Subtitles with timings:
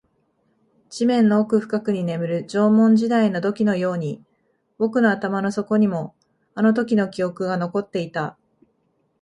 [0.89, 4.25] 地面の奥深くに眠る縄文時代の土器のように、
[4.79, 6.15] 僕の頭の底にも
[6.55, 8.35] あのときの記憶が残っていた